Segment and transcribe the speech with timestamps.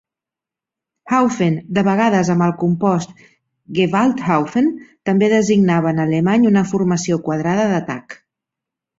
[1.15, 3.11] "Haufen", de vegades amb el compost
[3.79, 4.71] "Gewalthaufen",
[5.09, 8.17] també designava en alemany una formació quadrada d'atac.